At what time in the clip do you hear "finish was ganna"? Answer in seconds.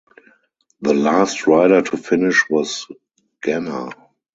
1.95-3.93